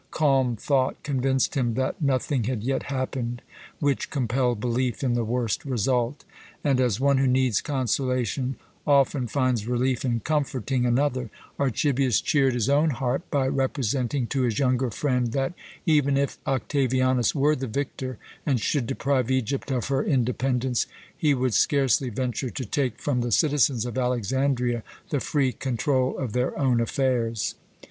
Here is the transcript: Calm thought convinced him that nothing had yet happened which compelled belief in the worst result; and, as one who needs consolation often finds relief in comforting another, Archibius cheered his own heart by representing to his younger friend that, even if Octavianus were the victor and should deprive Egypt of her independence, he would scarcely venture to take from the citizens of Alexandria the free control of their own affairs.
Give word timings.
Calm 0.09 0.55
thought 0.55 1.03
convinced 1.03 1.53
him 1.55 1.75
that 1.75 2.01
nothing 2.01 2.45
had 2.45 2.63
yet 2.63 2.81
happened 2.89 3.43
which 3.79 4.09
compelled 4.09 4.59
belief 4.59 5.03
in 5.03 5.13
the 5.13 5.23
worst 5.23 5.63
result; 5.63 6.25
and, 6.63 6.81
as 6.81 6.99
one 6.99 7.19
who 7.19 7.27
needs 7.27 7.61
consolation 7.61 8.55
often 8.87 9.27
finds 9.27 9.67
relief 9.67 10.03
in 10.03 10.19
comforting 10.19 10.87
another, 10.87 11.29
Archibius 11.59 12.19
cheered 12.19 12.55
his 12.55 12.67
own 12.67 12.89
heart 12.89 13.29
by 13.29 13.47
representing 13.47 14.25
to 14.25 14.41
his 14.41 14.57
younger 14.57 14.89
friend 14.89 15.33
that, 15.33 15.53
even 15.85 16.17
if 16.17 16.39
Octavianus 16.47 17.35
were 17.35 17.55
the 17.55 17.67
victor 17.67 18.17
and 18.43 18.59
should 18.59 18.87
deprive 18.87 19.29
Egypt 19.29 19.69
of 19.69 19.89
her 19.89 20.03
independence, 20.03 20.87
he 21.15 21.35
would 21.35 21.53
scarcely 21.53 22.09
venture 22.09 22.49
to 22.49 22.65
take 22.65 22.97
from 22.97 23.21
the 23.21 23.31
citizens 23.31 23.85
of 23.85 23.99
Alexandria 23.99 24.81
the 25.09 25.19
free 25.19 25.51
control 25.51 26.17
of 26.17 26.33
their 26.33 26.57
own 26.57 26.81
affairs. 26.81 27.53